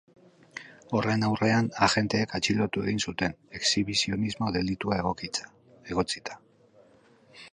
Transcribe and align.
Horren 0.99 1.25
aurrean, 1.27 1.67
agenteek 1.87 2.31
atxilotu 2.37 2.85
egin 2.87 3.03
zuten, 3.11 3.37
exhibizionismo 3.59 4.49
delitua 4.57 4.99
egotzita. 5.05 6.41